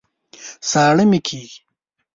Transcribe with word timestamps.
ساړه 0.69 1.03
مي 1.11 1.19
کېږي 1.27 1.55